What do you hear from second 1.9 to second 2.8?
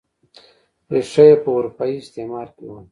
استعمار کې وه.